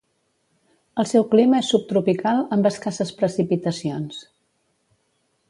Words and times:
El 1.03 1.07
seu 1.11 1.25
clima 1.33 1.59
és 1.63 1.69
subtropical, 1.73 2.41
amb 2.57 2.71
escasses 2.71 3.13
precipitacions. 3.21 4.25